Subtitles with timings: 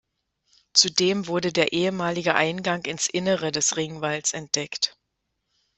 [0.73, 4.97] Zudem wurde der ehemalige Eingang ins Innere des Ringwalls entdeckt.